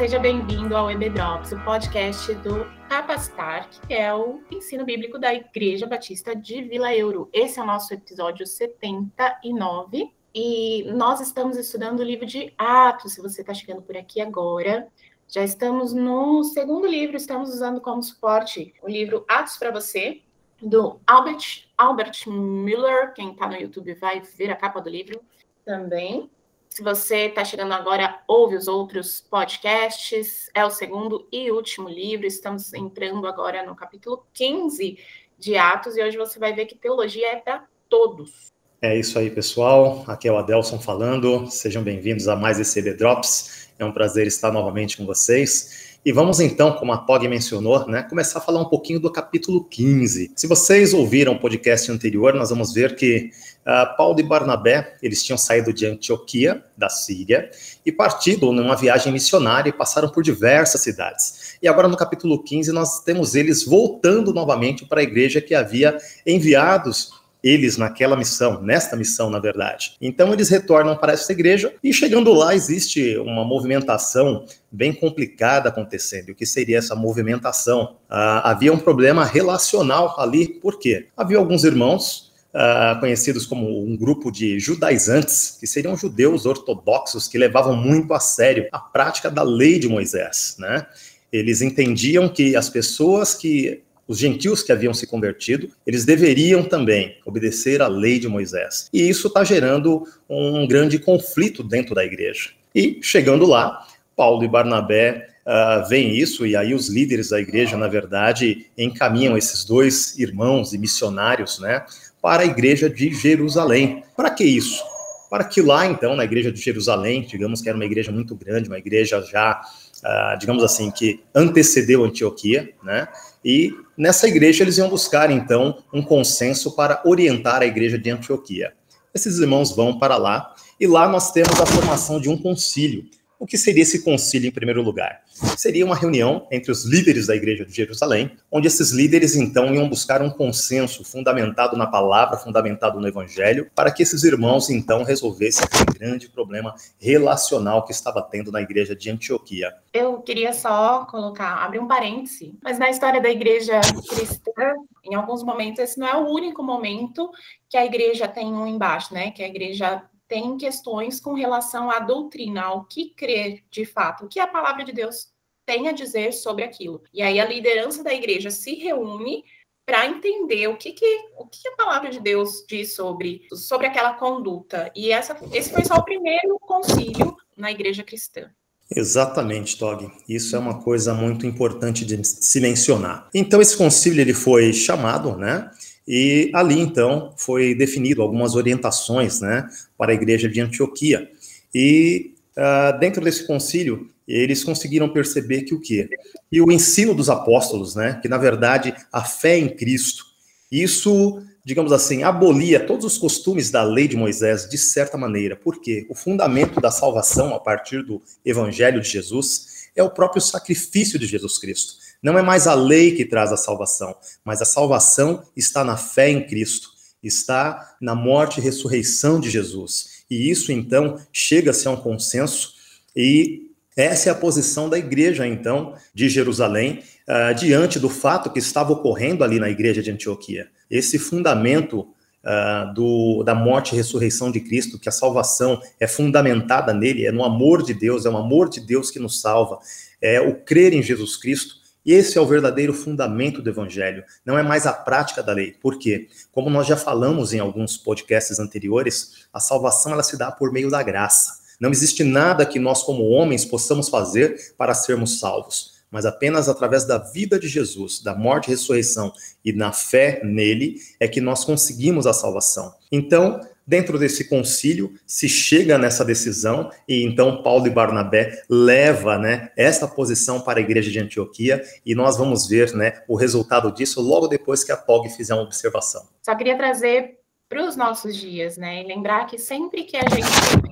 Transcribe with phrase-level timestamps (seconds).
[0.00, 5.34] Seja bem-vindo ao EB Drops, o podcast do Capacitar, que é o ensino bíblico da
[5.34, 7.28] Igreja Batista de Vila Euro.
[7.34, 13.12] Esse é o nosso episódio 79 e nós estamos estudando o livro de Atos.
[13.12, 14.88] Se você está chegando por aqui agora,
[15.28, 20.22] já estamos no segundo livro, estamos usando como suporte o livro Atos para Você,
[20.62, 23.12] do Albert, Albert Miller.
[23.12, 25.20] Quem está no YouTube vai ver a capa do livro
[25.62, 26.30] também.
[26.72, 32.26] Se você está chegando agora, ouve os outros podcasts, é o segundo e último livro.
[32.26, 34.96] Estamos entrando agora no capítulo 15
[35.36, 38.46] de Atos e hoje você vai ver que teologia é para todos.
[38.80, 40.04] É isso aí, pessoal.
[40.06, 41.50] Aqui é o Adelson falando.
[41.50, 43.68] Sejam bem-vindos a mais esse EB Drops.
[43.76, 45.89] É um prazer estar novamente com vocês.
[46.02, 49.62] E vamos então, como a Tog mencionou, né, começar a falar um pouquinho do capítulo
[49.62, 50.32] 15.
[50.34, 53.30] Se vocês ouviram o podcast anterior, nós vamos ver que
[53.66, 57.50] uh, Paulo e Barnabé, eles tinham saído de Antioquia, da Síria,
[57.84, 61.58] e partido numa viagem missionária e passaram por diversas cidades.
[61.60, 65.98] E agora no capítulo 15 nós temos eles voltando novamente para a igreja que havia
[66.26, 69.96] enviados eles naquela missão, nesta missão, na verdade.
[70.00, 76.30] Então eles retornam para essa igreja e chegando lá existe uma movimentação bem complicada acontecendo.
[76.30, 77.96] O que seria essa movimentação?
[78.08, 81.06] Ah, havia um problema relacional ali, por quê?
[81.16, 87.38] Havia alguns irmãos Uh, conhecidos como um grupo de judaizantes, que seriam judeus ortodoxos que
[87.38, 90.84] levavam muito a sério a prática da lei de Moisés, né?
[91.32, 97.16] Eles entendiam que as pessoas que os gentios que haviam se convertido, eles deveriam também
[97.24, 98.88] obedecer à lei de Moisés.
[98.92, 102.50] E isso está gerando um grande conflito dentro da igreja.
[102.74, 107.76] E chegando lá, Paulo e Barnabé uh, veem isso, e aí os líderes da igreja,
[107.76, 111.86] na verdade, encaminham esses dois irmãos e missionários, né,
[112.20, 114.02] para a igreja de Jerusalém.
[114.16, 114.82] Para que isso?
[115.30, 118.68] Para que lá, então, na igreja de Jerusalém, digamos que era uma igreja muito grande,
[118.68, 119.60] uma igreja já,
[120.04, 123.08] uh, digamos assim, que antecedeu Antioquia, né,
[123.44, 128.72] e nessa igreja eles iam buscar, então, um consenso para orientar a igreja de Antioquia.
[129.14, 133.04] Esses irmãos vão para lá, e lá nós temos a formação de um concílio.
[133.40, 135.22] O que seria esse concílio em primeiro lugar?
[135.56, 139.88] Seria uma reunião entre os líderes da igreja de Jerusalém, onde esses líderes então iam
[139.88, 145.64] buscar um consenso fundamentado na palavra, fundamentado no evangelho, para que esses irmãos então resolvessem
[145.64, 149.72] aquele grande problema relacional que estava tendo na igreja de Antioquia.
[149.94, 155.42] Eu queria só colocar, abrir um parêntese, mas na história da igreja cristã, em alguns
[155.42, 157.30] momentos esse não é o único momento
[157.70, 159.30] que a igreja tem um embaixo, né?
[159.30, 164.28] Que a igreja tem questões com relação à doutrina, ao que crer de fato, o
[164.28, 165.26] que a palavra de Deus
[165.66, 167.02] tem a dizer sobre aquilo.
[167.12, 169.44] E aí a liderança da igreja se reúne
[169.84, 174.14] para entender o que, que, o que a palavra de Deus diz sobre, sobre aquela
[174.14, 174.92] conduta.
[174.94, 178.48] E essa, esse foi só o primeiro concílio na igreja cristã.
[178.88, 180.12] Exatamente, Tog.
[180.28, 183.28] Isso é uma coisa muito importante de se mencionar.
[183.34, 185.70] Então, esse concílio ele foi chamado, né?
[186.12, 191.30] E ali, então, foi definido algumas orientações né, para a igreja de Antioquia.
[191.72, 196.10] E uh, dentro desse concílio, eles conseguiram perceber que o quê?
[196.50, 200.24] E o ensino dos apóstolos, né, que na verdade a fé em Cristo,
[200.68, 205.54] isso, digamos assim, abolia todos os costumes da lei de Moisés de certa maneira.
[205.54, 211.20] Porque o fundamento da salvação a partir do evangelho de Jesus é o próprio sacrifício
[211.20, 211.94] de Jesus Cristo.
[212.22, 214.14] Não é mais a lei que traz a salvação,
[214.44, 216.90] mas a salvação está na fé em Cristo,
[217.22, 220.24] está na morte e ressurreição de Jesus.
[220.30, 222.74] E isso, então, chega-se a um consenso,
[223.16, 228.58] e essa é a posição da igreja, então, de Jerusalém, uh, diante do fato que
[228.58, 230.68] estava ocorrendo ali na igreja de Antioquia.
[230.90, 236.92] Esse fundamento uh, do, da morte e ressurreição de Cristo, que a salvação é fundamentada
[236.92, 239.78] nele, é no amor de Deus, é o amor de Deus que nos salva,
[240.20, 241.79] é o crer em Jesus Cristo
[242.12, 245.72] esse é o verdadeiro fundamento do evangelho, não é mais a prática da lei.
[245.72, 246.28] Por quê?
[246.50, 250.90] Como nós já falamos em alguns podcasts anteriores, a salvação ela se dá por meio
[250.90, 251.60] da graça.
[251.80, 257.04] Não existe nada que nós como homens possamos fazer para sermos salvos, mas apenas através
[257.04, 259.32] da vida de Jesus, da morte e ressurreição
[259.64, 262.94] e na fé nele é que nós conseguimos a salvação.
[263.10, 269.70] Então, Dentro desse concílio se chega nessa decisão e então Paulo e Barnabé leva, né,
[269.76, 274.20] essa posição para a igreja de Antioquia e nós vamos ver, né, o resultado disso
[274.20, 276.28] logo depois que a Pog fizer uma observação.
[276.42, 277.38] Só queria trazer
[277.68, 280.90] para os nossos dias, né, e lembrar que sempre que a gente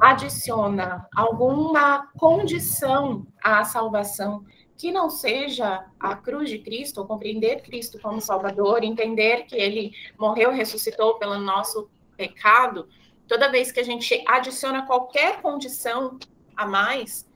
[0.00, 4.44] adiciona alguma condição à salvação
[4.80, 9.92] que não seja a cruz de Cristo, ou compreender Cristo como Salvador, entender que ele
[10.18, 11.90] morreu ressuscitou pelo nosso
[12.20, 12.86] pecado,
[13.26, 16.18] toda vez que a gente adiciona qualquer condição
[16.54, 17.26] a mais,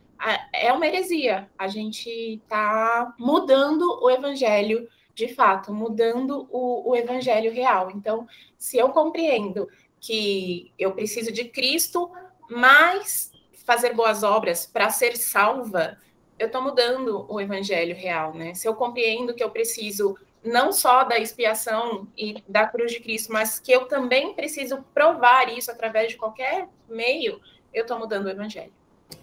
[0.53, 1.49] é uma heresia.
[1.59, 7.91] A gente está mudando o evangelho de fato, mudando o, o evangelho real.
[7.91, 8.27] Então,
[8.59, 9.69] se eu compreendo
[10.01, 12.11] que eu preciso de Cristo,
[12.51, 13.33] mas
[13.65, 15.97] fazer boas obras para ser salva,
[16.39, 18.53] eu estou mudando o evangelho real, né?
[18.55, 23.33] Se eu compreendo que eu preciso não só da expiação e da cruz de Cristo,
[23.33, 27.41] mas que eu também preciso provar isso através de qualquer meio,
[27.73, 28.73] eu estou mudando o evangelho.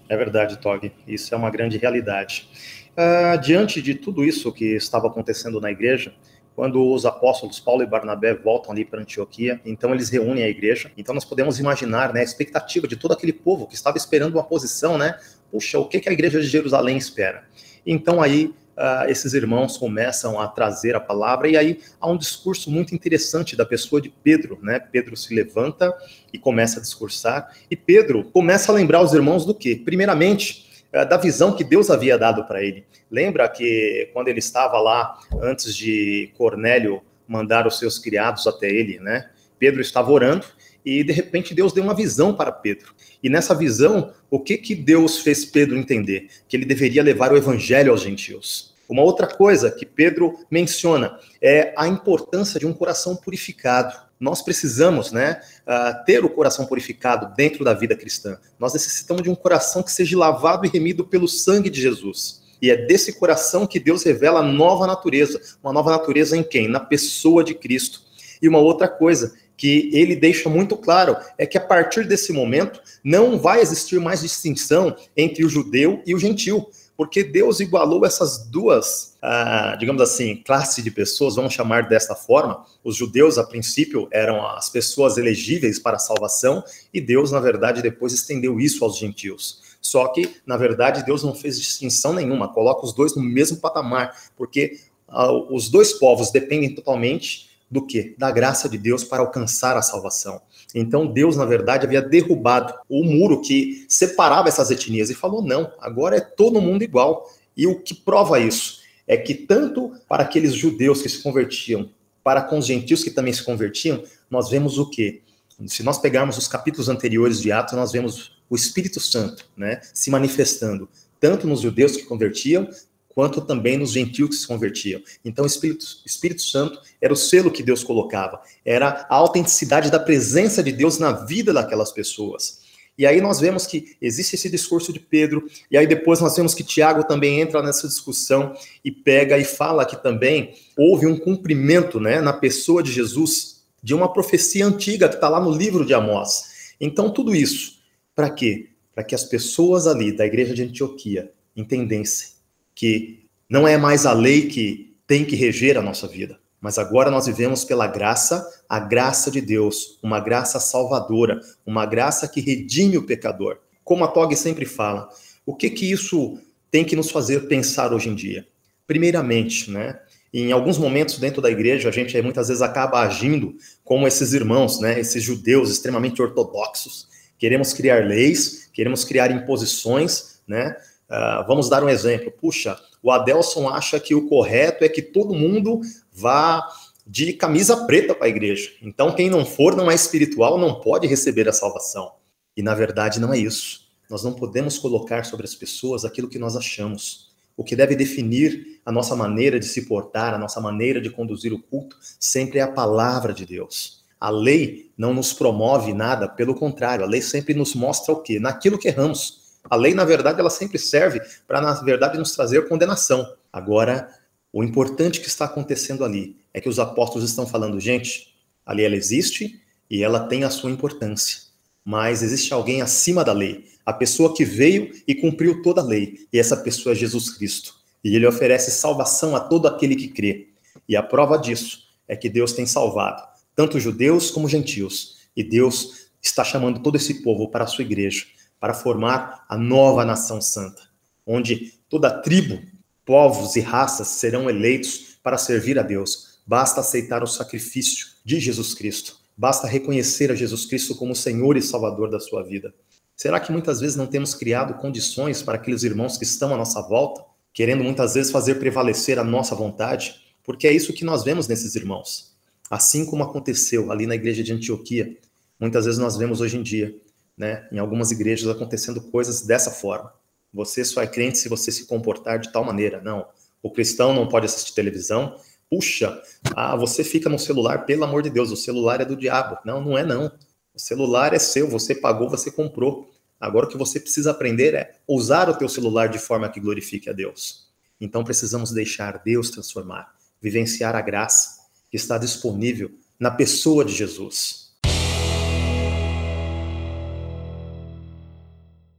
[0.10, 0.92] É verdade, Tog.
[1.08, 2.50] Isso é uma grande realidade.
[2.92, 6.14] Uh, diante de tudo isso que estava acontecendo na igreja,
[6.56, 10.92] quando os apóstolos Paulo e Barnabé voltam ali para Antioquia, então eles reúnem a igreja.
[10.98, 14.44] Então nós podemos imaginar, né, a expectativa de todo aquele povo que estava esperando uma
[14.44, 15.18] posição, né?
[15.50, 17.46] Puxa, o que, que a igreja de Jerusalém espera?
[17.86, 22.72] Então aí uh, esses irmãos começam a trazer a palavra, e aí há um discurso
[22.72, 24.80] muito interessante da pessoa de Pedro, né?
[24.80, 25.96] Pedro se levanta
[26.34, 29.76] e começa a discursar, e Pedro começa a lembrar os irmãos do que?
[29.76, 32.84] Primeiramente, uh, da visão que Deus havia dado para ele.
[33.10, 39.00] Lembra que quando ele estava lá, antes de Cornélio mandar os seus criados até ele,
[39.00, 39.30] né?
[39.60, 40.46] Pedro estava orando
[40.84, 42.94] e de repente Deus deu uma visão para Pedro.
[43.22, 46.28] E nessa visão, o que que Deus fez Pedro entender?
[46.48, 48.71] Que ele deveria levar o evangelho aos gentios.
[48.92, 53.98] Uma outra coisa que Pedro menciona é a importância de um coração purificado.
[54.20, 58.38] Nós precisamos, né, uh, ter o coração purificado dentro da vida cristã.
[58.60, 62.42] Nós necessitamos de um coração que seja lavado e remido pelo sangue de Jesus.
[62.62, 65.40] E é desse coração que Deus revela a nova natureza.
[65.64, 66.68] Uma nova natureza em quem?
[66.68, 68.02] Na pessoa de Cristo.
[68.42, 72.82] E uma outra coisa que ele deixa muito claro é que a partir desse momento
[73.02, 76.68] não vai existir mais distinção entre o judeu e o gentil
[77.02, 82.64] porque Deus igualou essas duas, ah, digamos assim, classes de pessoas, vamos chamar desta forma.
[82.84, 86.64] Os judeus, a princípio, eram as pessoas elegíveis para a salvação,
[86.94, 89.78] e Deus, na verdade, depois estendeu isso aos gentios.
[89.82, 94.16] Só que, na verdade, Deus não fez distinção nenhuma, coloca os dois no mesmo patamar,
[94.38, 94.78] porque
[95.08, 98.14] ah, os dois povos dependem totalmente do que?
[98.16, 100.40] Da graça de Deus para alcançar a salvação.
[100.74, 105.72] Então Deus, na verdade, havia derrubado o muro que separava essas etnias e falou: não,
[105.80, 107.30] agora é todo mundo igual.
[107.56, 111.90] E o que prova isso é que tanto para aqueles judeus que se convertiam,
[112.24, 115.22] para com os gentios que também se convertiam, nós vemos o quê?
[115.68, 120.10] Se nós pegarmos os capítulos anteriores de Atos, nós vemos o Espírito Santo né, se
[120.10, 120.90] manifestando,
[121.20, 122.68] tanto nos judeus que convertiam,
[123.14, 125.02] quanto também nos gentios que se convertiam.
[125.24, 130.00] Então, o Espírito, Espírito Santo era o selo que Deus colocava, era a autenticidade da
[130.00, 132.62] presença de Deus na vida daquelas pessoas.
[132.98, 136.54] E aí nós vemos que existe esse discurso de Pedro, e aí depois nós vemos
[136.54, 138.54] que Tiago também entra nessa discussão
[138.84, 143.96] e pega e fala que também houve um cumprimento né, na pessoa de Jesus de
[143.96, 146.74] uma profecia antiga que está lá no livro de Amós.
[146.80, 147.80] Então, tudo isso,
[148.14, 148.70] para quê?
[148.94, 152.41] Para que as pessoas ali da igreja de Antioquia entendessem
[152.76, 157.12] que não é mais a lei que tem que reger a nossa vida, mas agora
[157.12, 162.98] nós vivemos pela graça, a graça de Deus, uma graça salvadora, uma graça que redime
[162.98, 163.58] o pecador.
[163.84, 165.10] Como a Tog sempre fala,
[165.46, 168.48] o que que isso tem que nos fazer pensar hoje em dia?
[168.86, 170.00] Primeiramente, né,
[170.34, 174.80] em alguns momentos dentro da igreja, a gente muitas vezes acaba agindo como esses irmãos,
[174.80, 177.10] né, esses judeus extremamente ortodoxos.
[177.38, 180.76] Queremos criar leis, queremos criar imposições, né,
[181.12, 182.32] Uh, vamos dar um exemplo.
[182.32, 185.82] Puxa, o Adelson acha que o correto é que todo mundo
[186.14, 186.66] vá
[187.06, 188.72] de camisa preta para a igreja.
[188.82, 192.14] Então, quem não for, não é espiritual, não pode receber a salvação.
[192.56, 193.82] E na verdade não é isso.
[194.10, 197.30] Nós não podemos colocar sobre as pessoas aquilo que nós achamos.
[197.58, 201.52] O que deve definir a nossa maneira de se portar, a nossa maneira de conduzir
[201.52, 204.02] o culto, sempre é a palavra de Deus.
[204.20, 208.40] A lei não nos promove nada, pelo contrário, a lei sempre nos mostra o quê?
[208.40, 209.41] Naquilo que erramos.
[209.72, 213.26] A lei, na verdade, ela sempre serve para, na verdade, nos trazer condenação.
[213.54, 214.14] Agora,
[214.52, 218.36] o importante que está acontecendo ali é que os apóstolos estão falando, gente,
[218.66, 221.44] ali ela existe e ela tem a sua importância.
[221.86, 226.28] Mas existe alguém acima da lei, a pessoa que veio e cumpriu toda a lei,
[226.34, 227.74] e essa pessoa é Jesus Cristo.
[228.04, 230.50] E ele oferece salvação a todo aquele que crê.
[230.86, 233.24] E a prova disso é que Deus tem salvado
[233.56, 235.18] tanto judeus como gentios.
[235.34, 238.26] E Deus está chamando todo esse povo para a sua igreja
[238.62, 240.84] para formar a nova nação santa,
[241.26, 242.62] onde toda tribo,
[243.04, 246.40] povos e raças serão eleitos para servir a Deus.
[246.46, 249.18] Basta aceitar o sacrifício de Jesus Cristo.
[249.36, 252.72] Basta reconhecer a Jesus Cristo como Senhor e Salvador da sua vida.
[253.16, 256.82] Será que muitas vezes não temos criado condições para aqueles irmãos que estão à nossa
[256.84, 260.22] volta, querendo muitas vezes fazer prevalecer a nossa vontade?
[260.44, 262.36] Porque é isso que nós vemos nesses irmãos.
[262.70, 265.18] Assim como aconteceu ali na igreja de Antioquia,
[265.60, 266.96] muitas vezes nós vemos hoje em dia
[267.42, 270.14] né, em algumas igrejas acontecendo coisas dessa forma.
[270.54, 273.02] você só é crente se você se comportar de tal maneira.
[273.02, 273.26] Não.
[273.64, 275.40] O cristão não pode assistir televisão.
[275.68, 276.22] Puxa,
[276.56, 279.58] ah, você fica no celular, pelo amor de Deus, o celular é do diabo.
[279.66, 280.32] Não, não é não.
[280.72, 283.12] O celular é seu, você pagou, você comprou.
[283.40, 287.10] Agora o que você precisa aprender é usar o teu celular de forma que glorifique
[287.10, 287.72] a Deus.
[288.00, 294.71] Então precisamos deixar Deus transformar, vivenciar a graça que está disponível na pessoa de Jesus.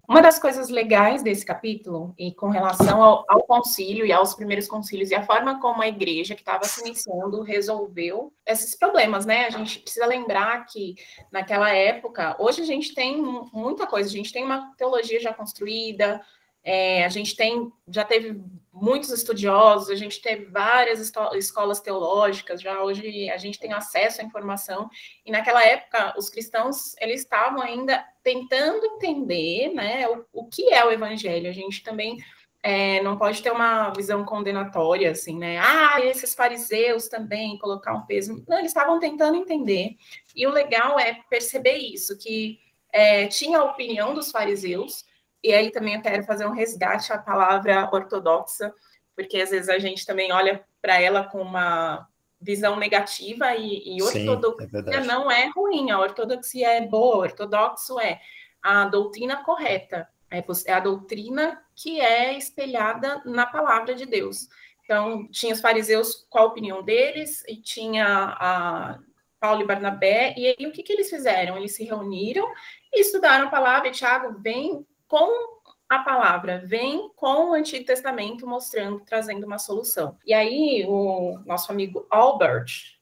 [0.08, 4.66] Uma das coisas legais desse capítulo, e com relação ao, ao, concílio e aos primeiros
[4.66, 9.46] concílios, e a forma como a igreja que estava se iniciando resolveu esses problemas, né?
[9.46, 10.96] A gente precisa lembrar que
[11.30, 16.20] naquela época, hoje a gente tem muita coisa, a gente tem uma teologia já construída,
[16.64, 18.40] é, a gente tem, já teve
[18.72, 24.24] muitos estudiosos, a gente teve várias escolas teológicas, já hoje a gente tem acesso à
[24.24, 24.88] informação,
[25.26, 30.84] e naquela época os cristãos, eles estavam ainda tentando entender, né, o, o que é
[30.84, 32.18] o evangelho, a gente também
[32.62, 38.06] é, não pode ter uma visão condenatória, assim, né, ah, esses fariseus também, colocar um
[38.06, 39.96] peso, não, eles estavam tentando entender,
[40.34, 42.58] e o legal é perceber isso, que
[42.92, 45.04] é, tinha a opinião dos fariseus,
[45.42, 48.72] e aí também eu quero fazer um resgate à palavra ortodoxa,
[49.16, 52.08] porque às vezes a gente também olha para ela com uma
[52.40, 58.00] visão negativa e, e ortodoxia Sim, é não é ruim, a ortodoxia é boa, ortodoxo
[58.00, 58.20] é.
[58.60, 64.48] A doutrina correta, é, é a doutrina que é espelhada na palavra de Deus.
[64.84, 68.06] Então, tinha os fariseus com a opinião deles, e tinha
[68.38, 68.98] a
[69.40, 71.56] Paulo e Barnabé, e aí o que, que eles fizeram?
[71.56, 72.46] Eles se reuniram
[72.92, 78.46] e estudaram a palavra, e Tiago vem com a palavra, vem com o Antigo Testamento
[78.46, 80.16] mostrando, trazendo uma solução.
[80.24, 82.96] E aí o nosso amigo Albert,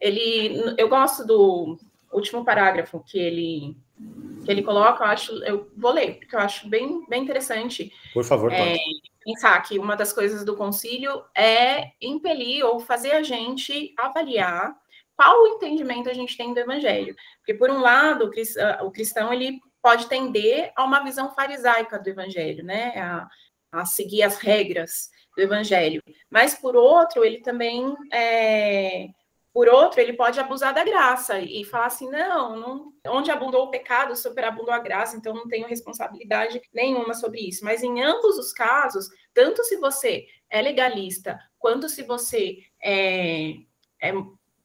[0.00, 1.78] ele, eu gosto do
[2.12, 3.76] último parágrafo que ele
[4.44, 7.92] que ele coloca, eu acho, eu vou ler porque eu acho bem, bem interessante.
[8.12, 8.76] Por favor, é,
[9.24, 14.76] pensar que uma das coisas do concílio é impelir ou fazer a gente avaliar
[15.16, 17.14] qual o entendimento a gente tem do evangelho.
[17.38, 18.28] Porque, por um lado,
[18.82, 22.94] o cristão ele pode tender a uma visão farisaica do evangelho, né?
[22.96, 23.28] A,
[23.70, 26.02] a seguir as regras do evangelho.
[26.30, 27.94] Mas, por outro, ele também.
[28.10, 29.08] É,
[29.52, 33.70] por outro, ele pode abusar da graça e falar assim: não, não, onde abundou o
[33.70, 37.62] pecado, superabundou a graça, então não tenho responsabilidade nenhuma sobre isso.
[37.62, 43.50] Mas em ambos os casos, tanto se você é legalista, quanto se você é,
[44.00, 44.12] é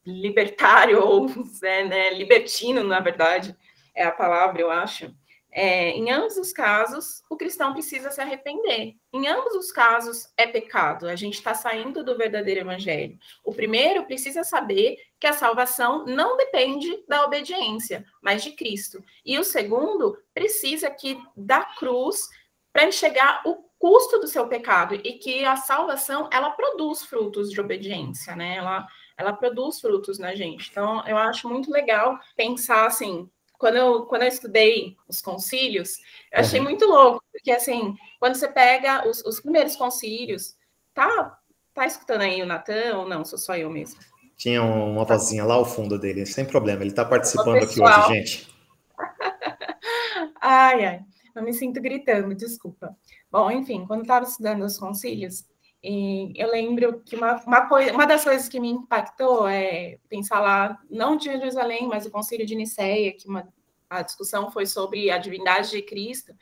[0.05, 1.27] libertário ou
[1.61, 3.53] é, né, libertino, na verdade,
[3.95, 5.13] é a palavra, eu acho.
[5.51, 8.95] É, em ambos os casos, o cristão precisa se arrepender.
[9.11, 11.07] Em ambos os casos, é pecado.
[11.07, 13.17] A gente está saindo do verdadeiro evangelho.
[13.43, 19.03] O primeiro precisa saber que a salvação não depende da obediência, mas de Cristo.
[19.25, 22.29] E o segundo precisa que da cruz
[22.71, 27.59] para enxergar o custo do seu pecado e que a salvação ela produz frutos de
[27.59, 28.57] obediência, né?
[28.57, 28.85] Ela,
[29.17, 30.69] ela produz frutos na gente.
[30.69, 35.97] Então, eu acho muito legal pensar assim quando eu, quando eu estudei os concílios,
[36.31, 40.55] eu achei muito louco, porque assim, quando você pega os, os primeiros concílios,
[40.93, 41.37] tá,
[41.73, 43.25] tá escutando aí o Natan ou não?
[43.25, 43.99] Sou só eu mesmo.
[44.37, 48.55] Tinha uma vozinha lá ao fundo dele, sem problema, ele está participando aqui hoje, gente.
[50.41, 51.01] ai, ai,
[51.35, 52.95] eu me sinto gritando, desculpa.
[53.29, 55.45] Bom, enfim, quando estava estudando os concílios,
[55.83, 60.41] e eu lembro que uma, uma, coisa, uma das coisas que me impactou é pensar
[60.41, 63.47] lá, não de Jerusalém, mas o Concílio de Nicéia, que uma,
[63.89, 66.33] a discussão foi sobre a divindade de Cristo.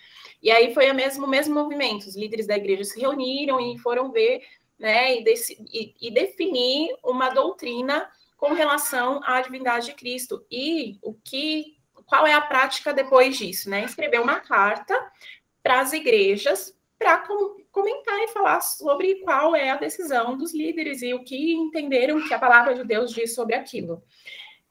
[0.41, 4.11] E aí foi o mesmo, mesmo movimento, os líderes da igreja se reuniram e foram
[4.11, 4.41] ver
[4.77, 5.23] né, e,
[5.71, 10.45] e, e definir uma doutrina com relação à divindade de Cristo.
[10.49, 13.69] E o que, qual é a prática depois disso?
[13.69, 13.83] Né?
[13.85, 14.95] Escrever uma carta
[15.61, 17.27] para as igrejas para
[17.71, 22.33] comentar e falar sobre qual é a decisão dos líderes e o que entenderam que
[22.33, 24.03] a palavra de Deus diz sobre aquilo.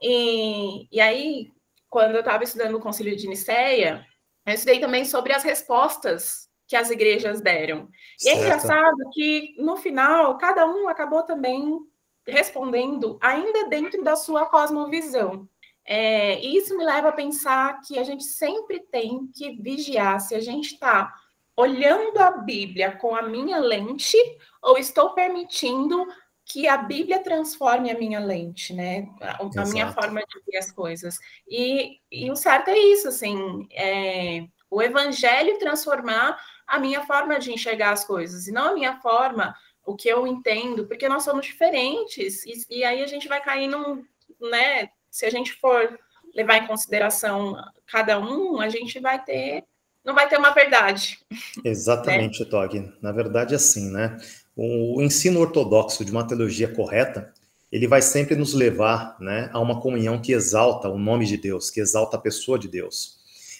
[0.00, 1.52] E, e aí,
[1.88, 4.04] quando eu estava estudando o Concílio de Nicéia,
[4.45, 7.88] eu estudei também sobre as respostas que as igrejas deram.
[8.23, 11.78] E é engraçado que, no final, cada um acabou também
[12.26, 15.49] respondendo ainda dentro da sua cosmovisão.
[15.85, 20.35] É, e isso me leva a pensar que a gente sempre tem que vigiar se
[20.35, 21.14] a gente está
[21.56, 24.18] olhando a Bíblia com a minha lente
[24.62, 26.06] ou estou permitindo
[26.44, 29.08] que a Bíblia transforme a minha lente, né?
[29.20, 31.18] A, a minha forma de ver as coisas.
[31.48, 37.52] E, e o certo é isso, assim, é, o Evangelho transformar a minha forma de
[37.52, 41.46] enxergar as coisas, e não a minha forma, o que eu entendo, porque nós somos
[41.46, 44.04] diferentes, e, e aí a gente vai cair num,
[44.40, 44.90] né?
[45.10, 45.98] Se a gente for
[46.34, 49.64] levar em consideração cada um, a gente vai ter
[50.06, 51.18] não vai ter uma verdade.
[51.64, 52.46] Exatamente, né?
[52.48, 52.92] Tog.
[53.02, 54.16] Na verdade, é assim, né?
[54.54, 57.34] O ensino ortodoxo de uma teologia correta,
[57.70, 61.70] ele vai sempre nos levar né, a uma comunhão que exalta o nome de Deus,
[61.70, 63.16] que exalta a pessoa de Deus.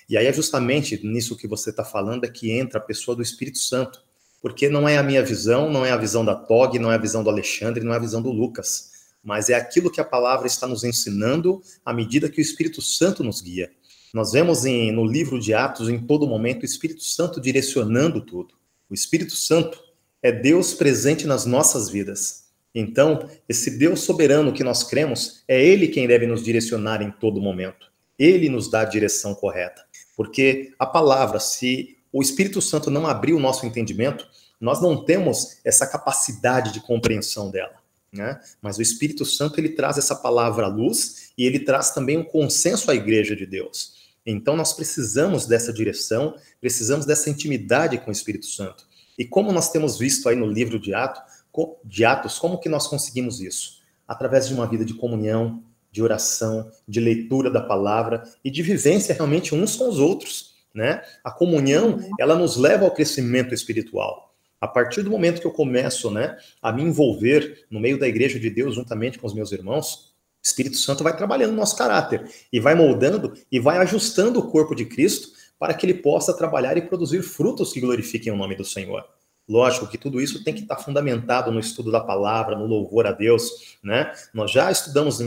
[0.09, 3.23] E aí é justamente nisso que você está falando é que entra a pessoa do
[3.23, 4.01] Espírito Santo,
[4.41, 6.99] porque não é a minha visão, não é a visão da Tog, não é a
[6.99, 10.47] visão do Alexandre, não é a visão do Lucas, mas é aquilo que a palavra
[10.47, 13.73] está nos ensinando à medida que o Espírito Santo nos guia.
[14.17, 18.55] Nós vemos em, no livro de Atos, em todo momento, o Espírito Santo direcionando tudo.
[18.89, 19.79] O Espírito Santo
[20.23, 22.47] é Deus presente nas nossas vidas.
[22.75, 27.43] Então, esse Deus soberano que nós cremos, é Ele quem deve nos direcionar em todo
[27.43, 27.93] momento.
[28.19, 29.85] Ele nos dá a direção correta.
[30.17, 34.27] Porque a palavra, se o Espírito Santo não abrir o nosso entendimento,
[34.59, 37.77] nós não temos essa capacidade de compreensão dela.
[38.11, 38.41] Né?
[38.63, 42.25] Mas o Espírito Santo ele traz essa palavra à luz e ele traz também um
[42.25, 44.06] consenso à igreja de Deus.
[44.27, 48.87] Então nós precisamos dessa direção, precisamos dessa intimidade com o Espírito Santo.
[49.17, 51.23] E como nós temos visto aí no livro de Atos,
[51.85, 53.81] de Atos, como que nós conseguimos isso?
[54.07, 59.15] Através de uma vida de comunhão, de oração, de leitura da palavra e de vivência
[59.15, 61.01] realmente uns com os outros, né?
[61.25, 62.11] A comunhão, uhum.
[62.21, 64.35] ela nos leva ao crescimento espiritual.
[64.61, 68.39] A partir do momento que eu começo, né, a me envolver no meio da igreja
[68.39, 70.15] de Deus juntamente com os meus irmãos,
[70.47, 74.77] Espírito Santo vai trabalhando no nosso caráter e vai moldando e vai ajustando o corpo
[74.77, 78.65] de Cristo para que ele possa trabalhar e produzir frutos que glorifiquem o nome do
[78.65, 79.05] Senhor.
[79.49, 83.13] Lógico que tudo isso tem que estar fundamentado no estudo da palavra, no louvor a
[83.13, 84.13] Deus, né?
[84.35, 85.21] Nós já estudamos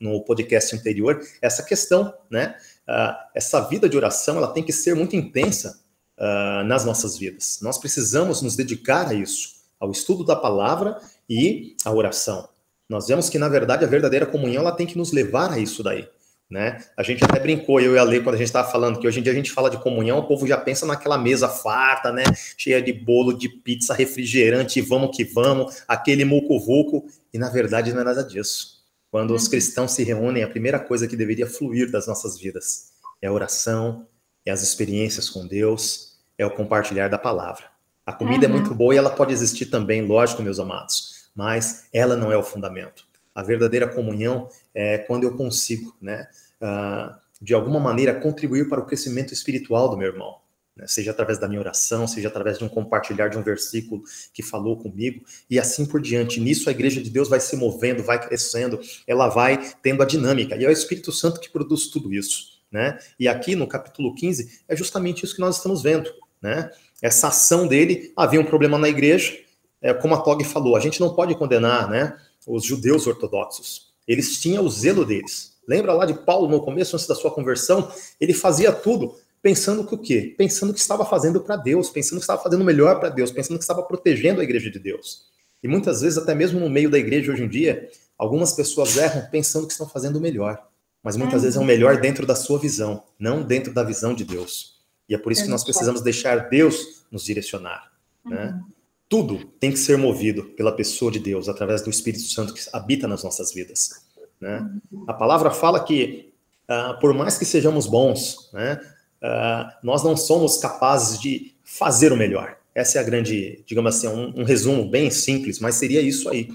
[0.00, 2.54] no podcast anterior essa questão, né?
[2.88, 5.80] Uh, essa vida de oração, ela tem que ser muito intensa
[6.18, 7.58] uh, nas nossas vidas.
[7.62, 10.96] Nós precisamos nos dedicar a isso, ao estudo da palavra
[11.28, 12.48] e à oração.
[12.90, 15.80] Nós vemos que, na verdade, a verdadeira comunhão, ela tem que nos levar a isso
[15.80, 16.08] daí.
[16.50, 16.82] Né?
[16.96, 19.20] A gente até brincou, eu e a Lei, quando a gente estava falando que hoje
[19.20, 22.24] em dia a gente fala de comunhão, o povo já pensa naquela mesa farta, né?
[22.58, 28.00] Cheia de bolo, de pizza, refrigerante, vamos que vamos, aquele muco-vuco, e na verdade não
[28.00, 28.80] é nada disso.
[29.12, 29.50] Quando os uhum.
[29.50, 32.90] cristãos se reúnem, a primeira coisa que deveria fluir das nossas vidas
[33.22, 34.08] é a oração,
[34.44, 37.66] é as experiências com Deus, é o compartilhar da palavra.
[38.04, 38.56] A comida é uhum.
[38.56, 42.36] é muito boa e ela pode existir também, lógico, meus amados, mas ela não é
[42.36, 43.04] o fundamento.
[43.34, 46.28] A verdadeira comunhão é quando eu consigo, né,
[46.60, 50.36] uh, de alguma maneira, contribuir para o crescimento espiritual do meu irmão.
[50.76, 54.42] Né, seja através da minha oração, seja através de um compartilhar de um versículo que
[54.42, 56.40] falou comigo, e assim por diante.
[56.40, 60.56] Nisso a igreja de Deus vai se movendo, vai crescendo, ela vai tendo a dinâmica,
[60.56, 62.60] e é o Espírito Santo que produz tudo isso.
[62.70, 62.98] Né?
[63.18, 66.10] E aqui no capítulo 15 é justamente isso que nós estamos vendo.
[66.40, 66.70] Né?
[67.02, 69.36] Essa ação dele, havia um problema na igreja,
[69.82, 72.16] é, como a Tog falou, a gente não pode condenar né,
[72.46, 73.90] os judeus ortodoxos.
[74.06, 75.56] Eles tinham o zelo deles.
[75.66, 77.90] Lembra lá de Paulo no começo, antes da sua conversão?
[78.20, 80.34] Ele fazia tudo pensando que o quê?
[80.36, 83.62] Pensando que estava fazendo para Deus, pensando que estava fazendo melhor para Deus, pensando que
[83.62, 85.26] estava protegendo a igreja de Deus.
[85.62, 87.88] E muitas vezes, até mesmo no meio da igreja hoje em dia,
[88.18, 90.60] algumas pessoas erram pensando que estão fazendo o melhor.
[91.02, 94.24] Mas muitas vezes é o melhor dentro da sua visão, não dentro da visão de
[94.24, 94.80] Deus.
[95.08, 97.90] E é por isso que nós precisamos deixar Deus nos direcionar.
[98.24, 98.46] Né?
[98.46, 98.79] Uhum
[99.10, 103.08] tudo tem que ser movido pela pessoa de Deus, através do Espírito Santo que habita
[103.08, 104.06] nas nossas vidas.
[104.40, 104.64] Né?
[105.08, 106.32] A palavra fala que,
[106.70, 108.80] uh, por mais que sejamos bons, né,
[109.20, 112.56] uh, nós não somos capazes de fazer o melhor.
[112.72, 116.48] Essa é a grande, digamos assim, um, um resumo bem simples, mas seria isso aí.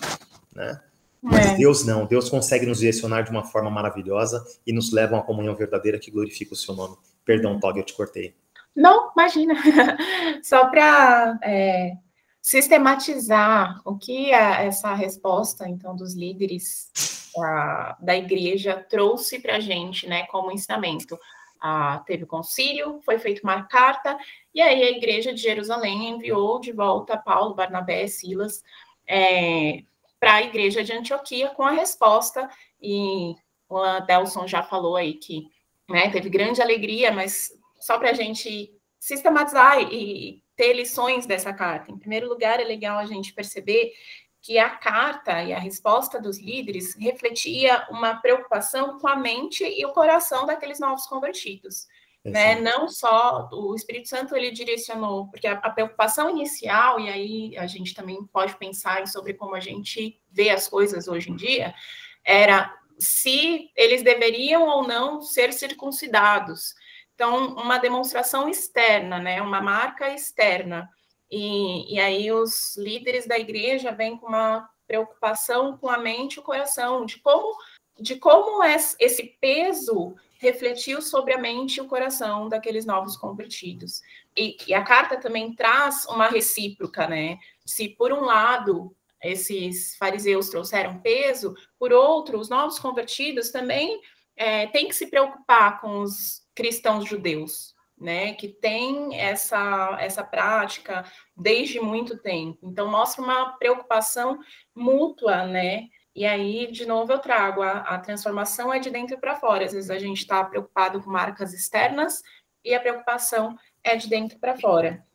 [0.55, 0.79] Né?
[1.21, 1.55] Mas é.
[1.57, 5.25] Deus não, Deus consegue nos direcionar de uma forma maravilhosa e nos leva a uma
[5.25, 6.95] comunhão verdadeira que glorifica o seu nome.
[7.25, 8.33] Perdão, Tog, eu te cortei.
[8.73, 9.55] Não, imagina.
[10.41, 11.97] Só para é
[12.45, 16.91] sistematizar o que a, essa resposta, então, dos líderes
[17.39, 21.17] a, da igreja trouxe para a gente, né, como ensinamento.
[21.59, 24.15] Ah, teve concílio, foi feita uma carta,
[24.53, 28.61] e aí a igreja de Jerusalém enviou de volta Paulo, Barnabé Silas
[29.07, 29.81] é,
[30.19, 32.47] para a igreja de Antioquia com a resposta,
[32.79, 33.33] e
[33.67, 35.49] o Adelson já falou aí que
[35.89, 41.91] né, teve grande alegria, mas só para a gente sistematizar e ter lições dessa carta.
[41.91, 43.91] Em primeiro lugar, é legal a gente perceber
[44.41, 49.83] que a carta e a resposta dos líderes refletia uma preocupação com a mente e
[49.85, 51.87] o coração daqueles novos convertidos.
[52.23, 52.59] Né?
[52.59, 57.67] Não só o Espírito Santo ele direcionou, porque a, a, preocupação inicial, e aí a
[57.67, 61.73] gente também pode pensar sobre como a gente vê as coisas hoje em dia,
[62.23, 66.73] era se eles deveriam ou não ser circuncidados.
[67.15, 69.41] Então, uma demonstração externa, né?
[69.41, 70.89] Uma marca externa.
[71.31, 76.39] E, e aí os líderes da igreja vêm com uma preocupação com a mente e
[76.39, 77.57] o coração, de como,
[77.99, 84.01] de como esse peso refletiu sobre a mente e o coração daqueles novos convertidos.
[84.35, 87.39] E, e, a carta também traz uma recíproca, né?
[87.65, 93.99] Se por um lado esses fariseus trouxeram peso, por outro, os novos convertidos também
[94.35, 98.33] é, têm que se preocupar com os cristãos judeus, né?
[98.33, 102.59] Que tem essa, essa prática desde muito tempo.
[102.63, 104.39] Então, mostra uma preocupação
[104.73, 105.87] mútua, né?
[106.15, 109.65] E aí, de novo, eu trago a, a transformação é de dentro para fora.
[109.65, 112.21] Às vezes a gente está preocupado com marcas externas
[112.63, 115.05] e a preocupação é de dentro para fora.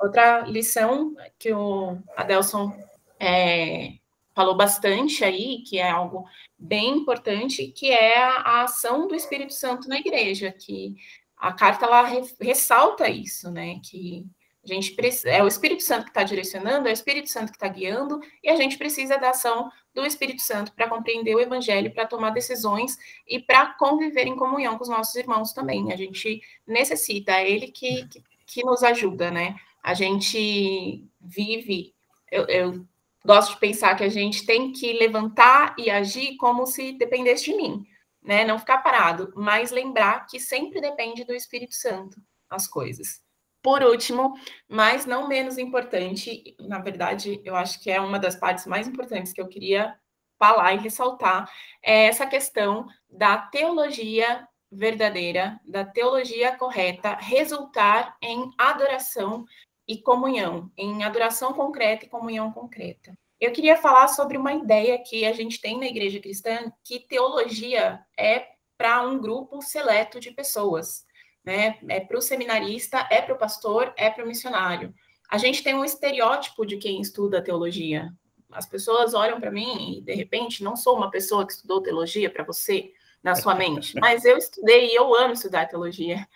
[0.00, 2.72] Outra lição que o Adelson
[3.20, 3.94] é,
[4.34, 6.26] falou bastante aí, que é algo
[6.58, 10.96] bem importante, que é a, ação do Espírito Santo na igreja, que
[11.36, 12.02] a carta ela
[12.40, 13.80] ressalta isso, né?
[13.84, 14.26] Que
[14.64, 17.56] a gente precisa, é o Espírito Santo que está direcionando, é o Espírito Santo que
[17.56, 21.92] está guiando, e a gente precisa da ação do Espírito Santo para compreender o Evangelho,
[21.92, 22.96] para tomar decisões
[23.28, 25.92] e para conviver em comunhão com os nossos irmãos também.
[25.92, 29.54] A gente necessita, é Ele que, que, que nos ajuda, né?
[29.82, 31.94] A gente vive,
[32.32, 32.86] eu, eu
[33.24, 37.56] gosto de pensar que a gente tem que levantar e agir como se dependesse de
[37.56, 37.84] mim,
[38.22, 38.44] né?
[38.44, 43.22] Não ficar parado, mas lembrar que sempre depende do Espírito Santo as coisas.
[43.62, 44.34] Por último,
[44.68, 49.32] mas não menos importante, na verdade, eu acho que é uma das partes mais importantes
[49.32, 49.98] que eu queria
[50.38, 51.50] falar e ressaltar,
[51.82, 59.46] é essa questão da teologia verdadeira, da teologia correta, resultar em adoração
[59.86, 63.16] e comunhão, em adoração concreta e comunhão concreta.
[63.40, 68.00] Eu queria falar sobre uma ideia que a gente tem na igreja cristã, que teologia
[68.18, 68.46] é
[68.78, 71.04] para um grupo seleto de pessoas
[71.44, 71.78] né?
[71.88, 74.94] É para o seminarista, é para o pastor, é para o missionário.
[75.28, 78.10] A gente tem um estereótipo de quem estuda teologia.
[78.50, 82.30] As pessoas olham para mim e, de repente, não sou uma pessoa que estudou teologia
[82.30, 82.92] para você,
[83.22, 86.26] na sua mente, mas eu estudei e eu amo estudar teologia.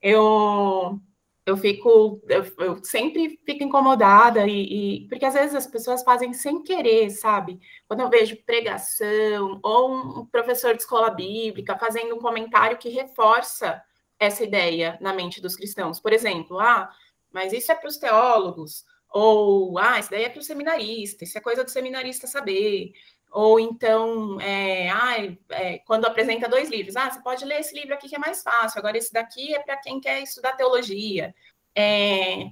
[0.00, 0.98] Eu
[1.44, 6.32] eu fico, eu, eu, sempre fico incomodada e, e, porque às vezes as pessoas fazem
[6.32, 7.58] sem querer, sabe?
[7.88, 13.82] Quando eu vejo pregação ou um professor de escola bíblica fazendo um comentário que reforça
[14.20, 15.98] essa ideia na mente dos cristãos.
[15.98, 16.88] Por exemplo, ah,
[17.32, 21.36] mas isso é para os teólogos, ou ah, isso daí é para o seminarista, isso
[21.36, 22.92] é coisa do seminarista saber.
[23.32, 25.14] Ou então, é, ah,
[25.52, 28.42] é, quando apresenta dois livros, ah, você pode ler esse livro aqui que é mais
[28.42, 31.34] fácil, agora esse daqui é para quem quer estudar teologia.
[31.74, 32.50] É,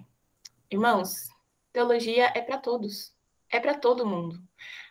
[0.71, 1.29] irmãos,
[1.71, 3.15] teologia é para todos,
[3.51, 4.41] é para todo mundo.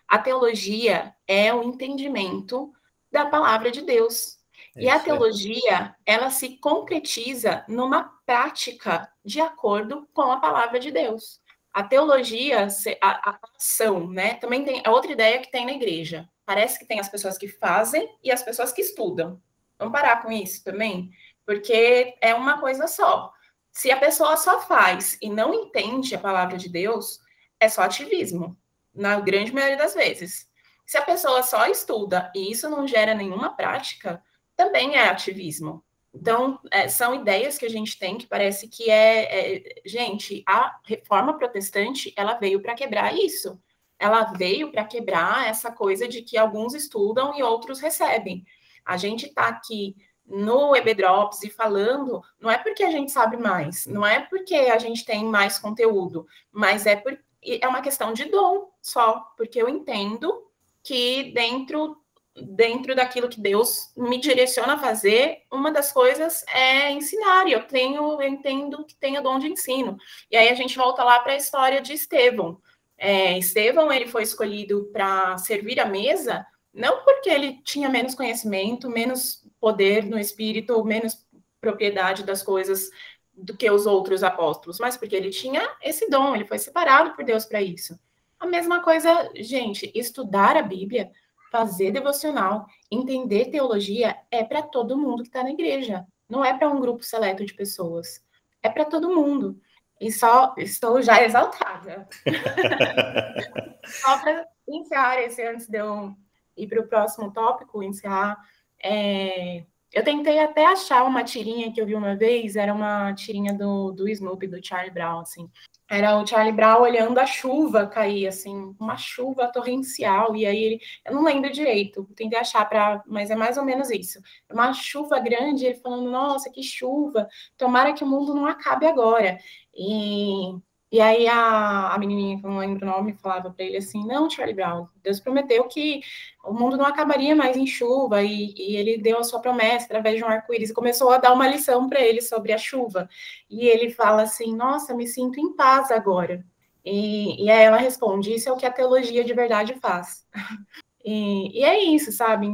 [0.08, 2.72] A teologia é o entendimento
[3.12, 4.38] da palavra de Deus.
[4.76, 10.92] É e a teologia, ela se concretiza numa prática de acordo com a palavra de
[10.92, 11.42] Deus.
[11.74, 12.68] A teologia,
[13.02, 14.36] a, a ação, né?
[14.36, 16.28] Também tem é outra ideia que tem na igreja.
[16.46, 19.42] Parece que tem as pessoas que fazem e as pessoas que estudam.
[19.78, 21.12] Vamos parar com isso também,
[21.46, 23.32] porque é uma coisa só.
[23.72, 27.20] Se a pessoa só faz e não entende a palavra de Deus,
[27.60, 28.58] é só ativismo,
[28.94, 30.50] na grande maioria das vezes.
[30.86, 34.22] Se a pessoa só estuda e isso não gera nenhuma prática,
[34.56, 35.84] também é ativismo.
[36.14, 40.80] Então, é, são ideias que a gente tem que parece que é, é gente, a
[40.84, 43.60] reforma protestante, ela veio para quebrar isso.
[43.98, 48.44] Ela veio para quebrar essa coisa de que alguns estudam e outros recebem.
[48.86, 49.96] A gente está aqui
[50.26, 54.78] no EBDrops e falando, não é porque a gente sabe mais, não é porque a
[54.78, 57.02] gente tem mais conteúdo, mas é,
[57.44, 60.48] é uma questão de dom só, porque eu entendo
[60.84, 61.98] que dentro
[62.42, 67.64] dentro daquilo que Deus me direciona a fazer, uma das coisas é ensinar, e eu
[67.64, 69.98] tenho, eu entendo que tenho dom de ensino.
[70.30, 72.62] E aí a gente volta lá para a história de Estevão.
[72.98, 78.90] É, Estevão, ele foi escolhido para servir a mesa, não porque ele tinha menos conhecimento,
[78.90, 81.26] menos poder no espírito, menos
[81.60, 82.90] propriedade das coisas
[83.34, 87.24] do que os outros apóstolos, mas porque ele tinha esse dom, ele foi separado por
[87.24, 87.98] Deus para isso.
[88.40, 91.12] A mesma coisa, gente, estudar a Bíblia
[91.52, 96.06] fazer devocional, entender teologia é para todo mundo que está na igreja.
[96.30, 98.24] Não é para um grupo seleto de pessoas.
[98.62, 99.60] É para todo mundo.
[100.00, 102.08] E só estou já exaltada.
[103.86, 106.16] só para encerrar esse antes de eu
[106.56, 108.38] ir para o próximo tópico, encerrar.
[108.84, 109.66] É...
[109.92, 113.92] Eu tentei até achar uma tirinha que eu vi uma vez, era uma tirinha do,
[113.92, 115.50] do Snoopy, do Charlie Brown, assim
[115.90, 120.80] era o Charlie Brown olhando a chuva cair, assim, uma chuva torrencial, e aí ele,
[121.06, 124.20] eu não lembro direito, tentei achar para, mas é mais ou menos isso.
[124.52, 129.40] Uma chuva grande, ele falando, nossa, que chuva, tomara que o mundo não acabe agora.
[129.74, 130.54] E
[130.92, 134.06] E aí a, a menininha, que eu não lembro o nome, falava para ele assim,
[134.08, 136.02] não, Charlie Brown, Deus prometeu que
[136.44, 140.18] o mundo não acabaria mais em chuva, e, e ele deu a sua promessa através
[140.18, 143.08] de um arco-íris, e começou a dar uma lição para ele sobre a chuva.
[143.48, 146.44] E ele fala assim, nossa, me sinto em paz agora.
[146.84, 150.28] E, e aí ela responde, isso é o que a teologia de verdade faz.
[151.02, 152.54] E, e, é isso, sabe?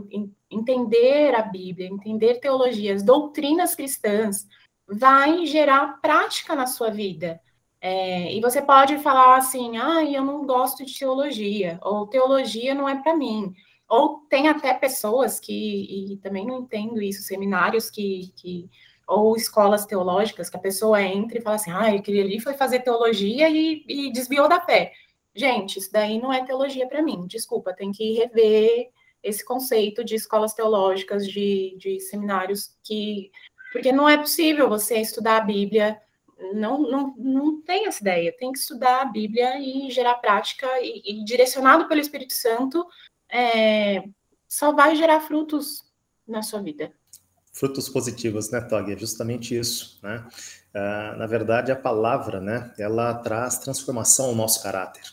[0.52, 4.48] Entender a Bíblia, entender teologias, doutrinas cristãs,
[4.88, 7.42] vai gerar prática na sua vida.
[7.88, 12.90] É, e você pode falar assim, ah, eu não gosto de teologia, ou teologia não
[12.90, 13.54] é para mim.
[13.88, 18.68] Ou tem até pessoas que, e também não entendo isso, seminários que, que
[19.08, 22.80] ou escolas teológicas, que a pessoa entra e fala assim, ah, aquele ali foi fazer
[22.80, 24.92] teologia e, e desviou da fé.
[25.36, 28.90] Gente, isso daí não é teologia para mim, desculpa, tem que rever
[29.22, 33.30] esse conceito de escolas teológicas, de, de seminários que.
[33.72, 36.02] Porque não é possível você estudar a Bíblia
[36.54, 38.36] não, não, não tem essa ideia.
[38.38, 42.86] Tem que estudar a Bíblia e gerar prática, e, e direcionado pelo Espírito Santo,
[43.32, 44.04] é,
[44.48, 45.84] só vai gerar frutos
[46.28, 46.92] na sua vida.
[47.52, 48.92] Frutos positivos, né, Tog?
[48.92, 50.28] É justamente isso, né?
[50.74, 55.04] Uh, na verdade, a palavra, né, ela traz transformação ao nosso caráter.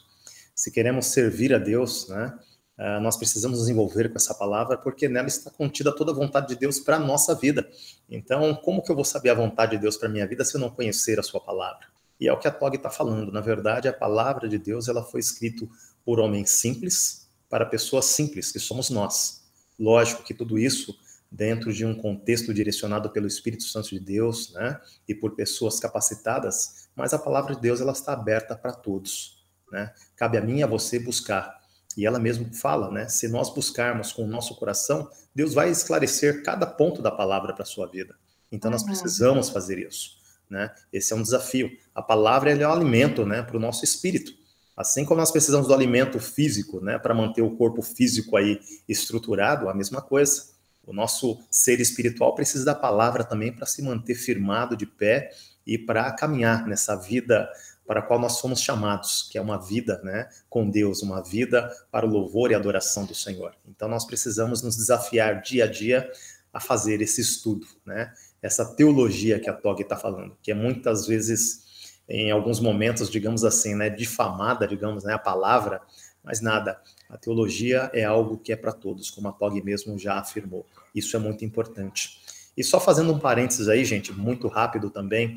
[0.53, 2.37] Se queremos servir a Deus, né,
[2.79, 6.49] uh, nós precisamos nos envolver com essa palavra, porque nela está contida toda a vontade
[6.49, 7.71] de Deus para a nossa vida.
[8.15, 10.61] Então, como que eu vou saber a vontade de Deus para minha vida se eu
[10.61, 11.87] não conhecer a sua palavra?
[12.21, 13.33] E é o que a Tog está falando.
[13.33, 15.67] Na verdade, a palavra de Deus ela foi escrita
[16.05, 19.43] por homens simples para pessoas simples, que somos nós.
[19.79, 20.95] Lógico que tudo isso
[21.31, 26.89] dentro de um contexto direcionado pelo Espírito Santo de Deus, né, e por pessoas capacitadas,
[26.95, 29.95] mas a palavra de Deus ela está aberta para todos, né?
[30.15, 31.63] Cabe a mim e a você buscar.
[31.97, 36.43] E ela mesmo fala, né, se nós buscarmos com o nosso coração, Deus vai esclarecer
[36.43, 38.15] cada ponto da palavra para a sua vida.
[38.51, 40.19] Então nós precisamos fazer isso,
[40.49, 40.71] né?
[40.93, 41.71] Esse é um desafio.
[41.95, 44.33] A palavra é o alimento, né, para o nosso espírito.
[44.77, 49.69] Assim como nós precisamos do alimento físico, né, para manter o corpo físico aí estruturado,
[49.69, 50.53] a mesma coisa.
[50.85, 55.31] O nosso ser espiritual precisa da palavra também para se manter firmado de pé
[55.67, 57.49] e para caminhar nessa vida
[57.93, 61.71] para a qual nós fomos chamados, que é uma vida né, com Deus, uma vida
[61.91, 63.55] para o louvor e adoração do Senhor.
[63.69, 66.11] Então nós precisamos nos desafiar dia a dia
[66.51, 68.11] a fazer esse estudo, né?
[68.41, 73.45] essa teologia que a Tog está falando, que é muitas vezes, em alguns momentos, digamos
[73.45, 75.83] assim, né, difamada, digamos, né, a palavra,
[76.25, 80.19] mas nada, a teologia é algo que é para todos, como a Tog mesmo já
[80.19, 80.65] afirmou.
[80.95, 82.23] Isso é muito importante.
[82.57, 85.37] E só fazendo um parênteses aí, gente, muito rápido também,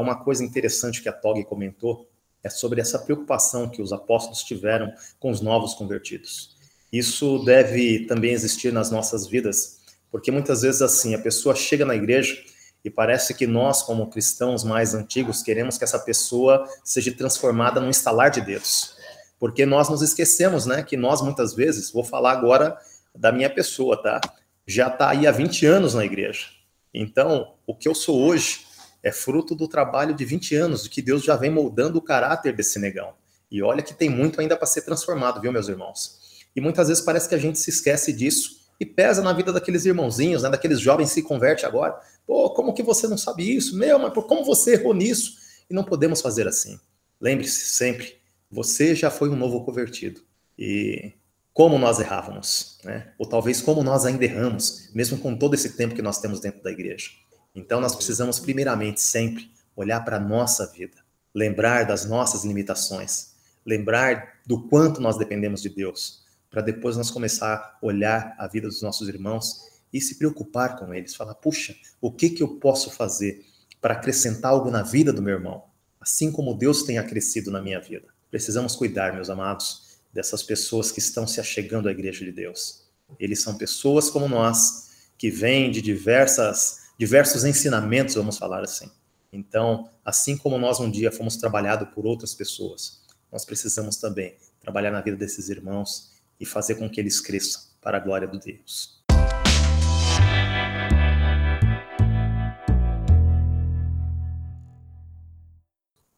[0.00, 2.08] uma coisa interessante que a Tog comentou
[2.42, 6.56] é sobre essa preocupação que os apóstolos tiveram com os novos convertidos.
[6.92, 11.94] Isso deve também existir nas nossas vidas, porque muitas vezes assim, a pessoa chega na
[11.94, 12.36] igreja
[12.84, 17.90] e parece que nós, como cristãos mais antigos, queremos que essa pessoa seja transformada num
[17.90, 18.96] estalar de dedos.
[19.38, 22.78] Porque nós nos esquecemos, né, que nós muitas vezes, vou falar agora
[23.14, 24.20] da minha pessoa, tá?
[24.66, 26.46] Já está aí há 20 anos na igreja.
[26.94, 28.67] Então, o que eu sou hoje
[29.02, 32.54] é fruto do trabalho de 20 anos, de que Deus já vem moldando o caráter
[32.54, 33.14] desse negão.
[33.50, 36.18] E olha que tem muito ainda para ser transformado, viu, meus irmãos?
[36.54, 39.84] E muitas vezes parece que a gente se esquece disso e pesa na vida daqueles
[39.84, 41.98] irmãozinhos, né, daqueles jovens que se converte agora.
[42.26, 43.76] Pô, como que você não sabe isso?
[43.76, 45.36] Meu, mas como você errou nisso?
[45.68, 46.78] E não podemos fazer assim.
[47.20, 48.16] Lembre-se sempre,
[48.50, 50.20] você já foi um novo convertido.
[50.58, 51.12] E
[51.52, 53.12] como nós errávamos, né?
[53.18, 56.62] Ou talvez como nós ainda erramos, mesmo com todo esse tempo que nós temos dentro
[56.62, 57.10] da igreja.
[57.54, 60.96] Então nós precisamos primeiramente sempre olhar para a nossa vida,
[61.34, 63.34] lembrar das nossas limitações,
[63.64, 68.66] lembrar do quanto nós dependemos de Deus, para depois nós começar a olhar a vida
[68.66, 72.90] dos nossos irmãos e se preocupar com eles, falar: "Puxa, o que que eu posso
[72.90, 73.44] fazer
[73.80, 75.64] para acrescentar algo na vida do meu irmão,
[76.00, 80.98] assim como Deus tem acrescido na minha vida?" Precisamos cuidar, meus amados, dessas pessoas que
[80.98, 82.84] estão se achegando à igreja de Deus.
[83.18, 88.90] Eles são pessoas como nós, que vêm de diversas diversos ensinamentos, vamos falar assim.
[89.32, 94.90] Então, assim como nós um dia fomos trabalhados por outras pessoas, nós precisamos também trabalhar
[94.90, 98.98] na vida desses irmãos e fazer com que eles cresçam para a glória do Deus.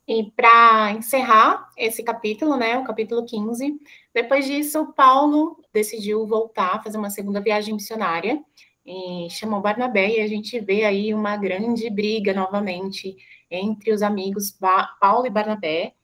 [0.08, 3.78] E para encerrar esse capítulo, né, o capítulo 15,
[4.14, 8.42] depois disso, Paulo decidiu voltar, fazer uma segunda viagem missionária,
[9.31, 13.16] chamou Barnabé, e a gente vê aí uma grande briga novamente
[13.50, 14.57] entre os amigos
[15.00, 15.94] Paulo e Barnabé,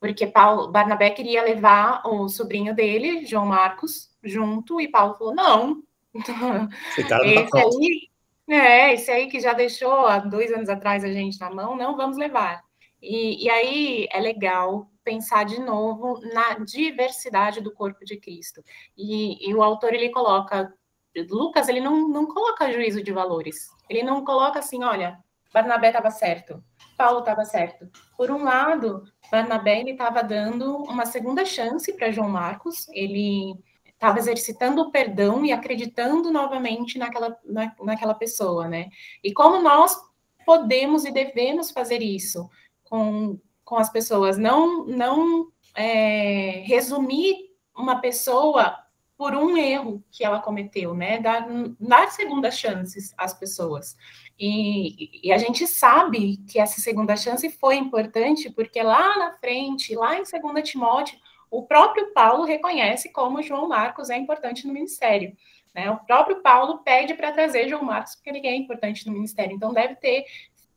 [0.00, 5.82] porque Paulo, Barnabé queria levar o sobrinho dele, João Marcos, junto, e Paulo falou, não.
[6.96, 8.10] Esse, cara não tá esse aí,
[8.48, 11.96] é, esse aí que já deixou há dois anos atrás a gente na mão, não
[11.96, 12.62] vamos levar.
[13.02, 18.62] E, e aí é legal pensar de novo na diversidade do corpo de Cristo.
[18.96, 20.72] E, e o autor ele coloca,
[21.22, 23.68] Lucas ele não, não coloca juízo de valores.
[23.88, 25.18] Ele não coloca assim, olha,
[25.52, 26.62] Barnabé estava certo,
[26.98, 27.88] Paulo estava certo.
[28.16, 32.88] Por um lado, Barnabé estava dando uma segunda chance para João Marcos.
[32.88, 33.54] Ele
[33.86, 38.88] estava exercitando o perdão e acreditando novamente naquela, na, naquela pessoa, né?
[39.22, 39.96] E como nós
[40.44, 42.48] podemos e devemos fazer isso
[42.82, 47.34] com, com as pessoas, não, não é, resumir
[47.76, 48.76] uma pessoa
[49.16, 51.20] por um erro que ela cometeu, né?
[51.20, 51.46] Dar,
[51.78, 53.96] dar segundas chances às pessoas.
[54.38, 59.94] E, e, a gente sabe que essa segunda chance foi importante, porque lá na frente,
[59.94, 61.18] lá em 2 Timóteo,
[61.50, 65.36] o próprio Paulo reconhece como João Marcos é importante no ministério.
[65.72, 65.88] Né?
[65.90, 69.54] O próprio Paulo pede para trazer João Marcos, porque ninguém é importante no ministério.
[69.54, 70.24] Então, deve ter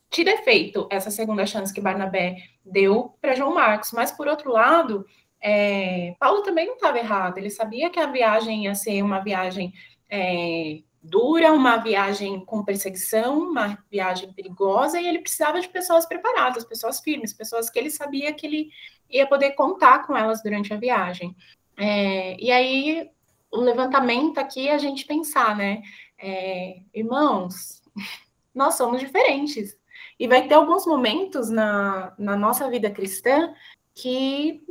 [0.09, 3.91] tido efeito essa segunda chance que Barnabé deu para João Marcos.
[3.91, 5.05] Mas, por outro lado,
[5.49, 7.37] é, Paulo também não estava errado.
[7.37, 9.73] Ele sabia que a viagem ia ser uma viagem
[10.09, 16.65] é, dura, uma viagem com perseguição, uma viagem perigosa, e ele precisava de pessoas preparadas,
[16.65, 18.71] pessoas firmes, pessoas que ele sabia que ele
[19.09, 21.33] ia poder contar com elas durante a viagem.
[21.77, 23.09] É, e aí,
[23.49, 25.81] o levantamento aqui é a gente pensar, né?
[26.19, 27.81] É, irmãos,
[28.53, 29.77] nós somos diferentes.
[30.19, 33.53] E vai ter alguns momentos na, na nossa vida cristã
[33.95, 34.61] que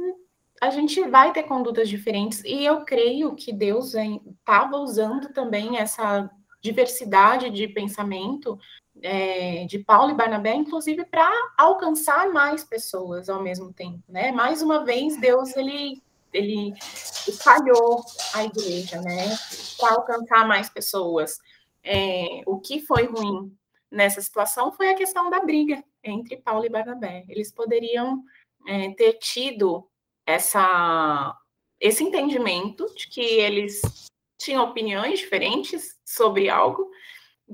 [0.60, 6.30] a gente vai ter condutas diferentes, e eu creio que Deus estava usando também essa
[6.60, 8.58] diversidade de pensamento
[9.02, 14.32] é, de Paulo e Barnabé, inclusive para alcançar mais pessoas ao mesmo tempo, né?
[14.32, 16.74] Mais uma vez, Deus ele ele
[17.26, 19.34] espalhou a igreja, né?
[19.78, 21.38] Para alcançar mais pessoas.
[21.82, 23.56] É, o que foi ruim
[23.90, 27.24] nessa situação foi a questão da briga entre Paulo e Barnabé.
[27.28, 28.22] Eles poderiam
[28.66, 29.88] é, ter tido
[30.26, 31.34] essa,
[31.80, 33.80] esse entendimento de que eles
[34.38, 36.90] tinham opiniões diferentes sobre algo,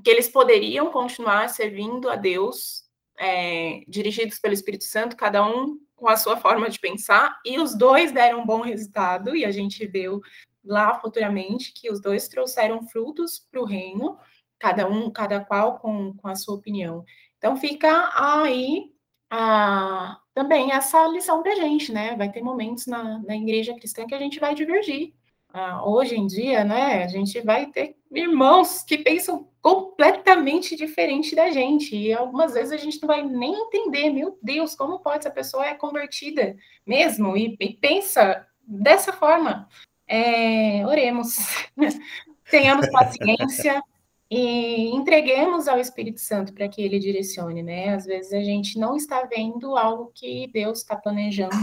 [0.03, 2.85] que eles poderiam continuar servindo a Deus,
[3.19, 7.77] é, dirigidos pelo Espírito Santo, cada um com a sua forma de pensar, e os
[7.77, 10.21] dois deram um bom resultado, e a gente viu
[10.65, 14.19] lá futuramente que os dois trouxeram frutos para o reino,
[14.59, 17.05] cada um, cada qual com, com a sua opinião.
[17.37, 18.93] Então fica aí
[19.31, 22.17] a, também essa lição para a gente, né?
[22.17, 25.13] Vai ter momentos na, na igreja cristã que a gente vai divergir.
[25.55, 31.51] Ah, hoje em dia, né, a gente vai ter irmãos que pensam completamente diferente da
[31.51, 35.31] gente, e algumas vezes a gente não vai nem entender, meu Deus, como pode essa
[35.31, 39.69] pessoa é convertida mesmo e, e pensa dessa forma.
[40.09, 41.37] É, oremos,
[42.51, 43.83] tenhamos paciência,
[44.35, 47.95] e entreguemos ao Espírito Santo para que ele direcione, né?
[47.95, 51.55] Às vezes a gente não está vendo algo que Deus está planejando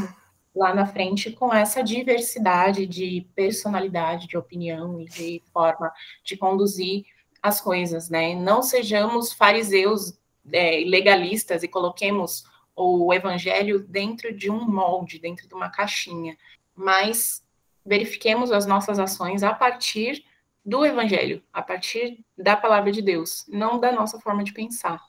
[0.56, 5.92] lá na frente com essa diversidade de personalidade, de opinião e de forma
[6.24, 7.06] de conduzir
[7.42, 8.36] as coisas, né?
[8.36, 10.14] Não sejamos fariseus
[10.54, 12.44] é, legalistas e coloquemos
[12.76, 16.38] o evangelho dentro de um molde, dentro de uma caixinha,
[16.76, 17.44] mas
[17.84, 20.24] verifiquemos as nossas ações a partir
[20.70, 25.02] do Evangelho, a partir da palavra de Deus, não da nossa forma de pensar.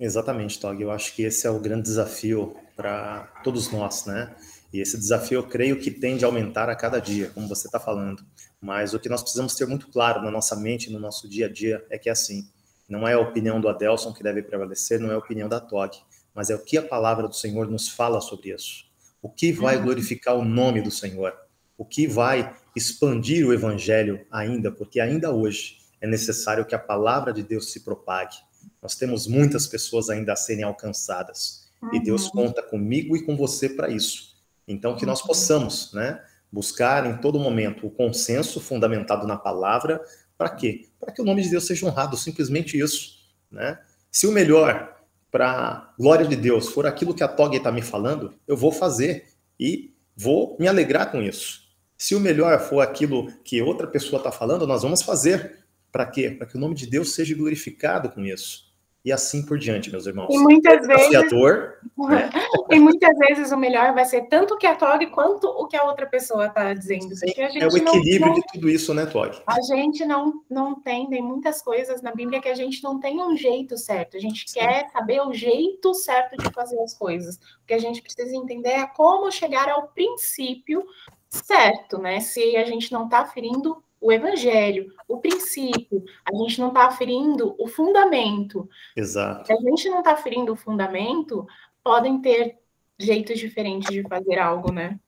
[0.00, 0.82] Exatamente, Tog.
[0.82, 4.34] Eu acho que esse é o grande desafio para todos nós, né?
[4.72, 7.78] E esse desafio eu creio que tende a aumentar a cada dia, como você está
[7.78, 8.24] falando.
[8.60, 11.52] Mas o que nós precisamos ter muito claro na nossa mente, no nosso dia a
[11.52, 12.50] dia, é que é assim:
[12.88, 15.92] não é a opinião do Adelson que deve prevalecer, não é a opinião da Tog,
[16.34, 18.84] mas é o que a palavra do Senhor nos fala sobre isso.
[19.22, 19.84] O que vai uhum.
[19.84, 21.32] glorificar o nome do Senhor?
[21.76, 27.32] O que vai expandir o evangelho ainda, porque ainda hoje é necessário que a palavra
[27.32, 28.36] de Deus se propague.
[28.82, 31.94] Nós temos muitas pessoas ainda a serem alcançadas uhum.
[31.94, 32.32] e Deus uhum.
[32.32, 34.36] conta comigo e com você para isso.
[34.66, 40.02] Então que nós possamos, né, buscar em todo momento o consenso fundamentado na palavra,
[40.36, 40.88] para quê?
[40.98, 43.18] Para que o nome de Deus seja honrado, simplesmente isso,
[43.50, 43.78] né?
[44.10, 44.96] Se o melhor
[45.30, 49.26] para glória de Deus for aquilo que a Tog está me falando, eu vou fazer
[49.58, 51.65] e vou me alegrar com isso.
[51.98, 55.64] Se o melhor for aquilo que outra pessoa está falando, nós vamos fazer.
[55.90, 56.30] Para quê?
[56.30, 58.66] Para que o nome de Deus seja glorificado com isso.
[59.06, 60.34] E assim por diante, meus irmãos.
[60.34, 61.08] E muitas vezes.
[61.10, 62.30] Né?
[62.72, 65.76] e muitas vezes o melhor vai ser tanto o que a Tog quanto o que
[65.76, 67.14] a outra pessoa está dizendo.
[67.14, 69.30] Sim, é o equilíbrio não, de tudo isso, né, Tog?
[69.46, 73.22] A gente não, não tem, tem muitas coisas na Bíblia que a gente não tem
[73.22, 74.16] um jeito certo.
[74.16, 74.58] A gente Sim.
[74.58, 77.36] quer saber o jeito certo de fazer as coisas.
[77.36, 80.84] O que a gente precisa entender é como chegar ao princípio
[81.30, 82.20] certo, né?
[82.20, 87.54] Se a gente não está ferindo o evangelho, o princípio, a gente não está ferindo
[87.58, 88.68] o fundamento.
[88.96, 89.46] Exato.
[89.46, 91.46] Se a gente não está ferindo o fundamento,
[91.82, 92.58] podem ter
[92.98, 94.98] jeitos diferentes de fazer algo, né?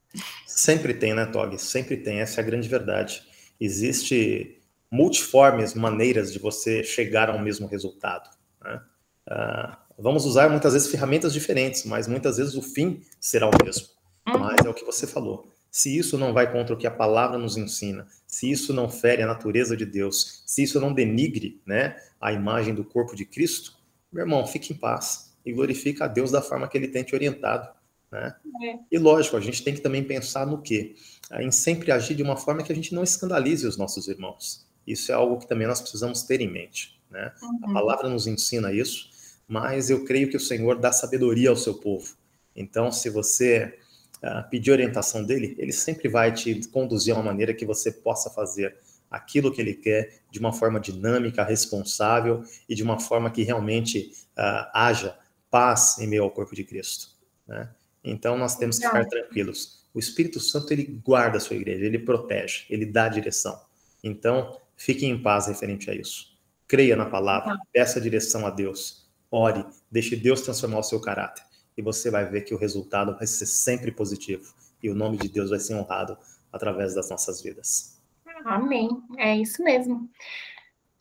[0.47, 1.59] Sempre tem, né, Tog?
[1.59, 3.23] Sempre tem, essa é a grande verdade.
[3.61, 4.61] Existe
[4.91, 8.31] multiformes maneiras de você chegar ao mesmo resultado.
[8.63, 8.81] Né?
[9.29, 13.87] Uh, vamos usar muitas vezes ferramentas diferentes, mas muitas vezes o fim será o mesmo.
[14.27, 14.39] Uhum.
[14.39, 15.47] Mas é o que você falou.
[15.71, 19.23] Se isso não vai contra o que a palavra nos ensina, se isso não fere
[19.23, 23.77] a natureza de Deus, se isso não denigre né, a imagem do corpo de Cristo,
[24.11, 27.15] meu irmão, fique em paz e glorifica a Deus da forma que ele tem te
[27.15, 27.69] orientado.
[28.11, 28.35] Né?
[28.65, 28.79] É.
[28.91, 30.95] E lógico, a gente tem que também pensar no quê?
[31.33, 34.67] Em sempre agir de uma forma que a gente não escandalize os nossos irmãos.
[34.87, 36.99] Isso é algo que também nós precisamos ter em mente.
[37.11, 37.33] Né?
[37.43, 37.71] Uhum.
[37.71, 39.11] A palavra nos ensina isso,
[39.47, 42.17] mas eu creio que o Senhor dá sabedoria ao seu povo.
[42.57, 43.79] Então, se você
[44.23, 48.31] uh, pedir orientação dele, ele sempre vai te conduzir a uma maneira que você possa
[48.31, 48.77] fazer
[49.11, 54.13] aquilo que ele quer de uma forma dinâmica, responsável e de uma forma que realmente
[54.37, 55.19] uh, haja
[55.51, 57.09] paz em meio ao corpo de Cristo.
[57.47, 57.69] Né?
[58.05, 59.87] Então nós temos que ficar tranquilos.
[59.95, 63.59] O Espírito Santo ele guarda a sua igreja, ele protege, ele dá direção.
[64.05, 66.37] Então fique em paz referente a isso.
[66.67, 71.48] Creia na palavra, peça direção a Deus, ore, deixe Deus transformar o seu caráter
[71.79, 74.53] e você vai ver que o resultado vai ser sempre positivo
[74.83, 76.19] e o nome de Deus vai ser honrado
[76.53, 78.03] através das nossas vidas.
[78.45, 78.91] Amém.
[79.17, 80.11] É isso mesmo.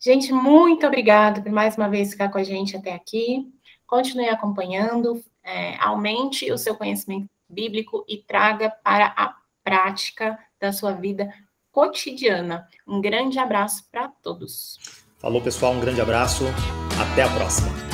[0.00, 3.52] Gente, muito obrigada por mais uma vez ficar com a gente até aqui.
[3.86, 10.92] Continue acompanhando, é, aumente o seu conhecimento bíblico e traga para a prática da sua
[10.92, 11.32] vida
[11.72, 12.68] cotidiana.
[12.86, 14.78] Um grande abraço para todos.
[15.18, 16.44] Falou, pessoal, um grande abraço.
[17.00, 17.87] Até a próxima.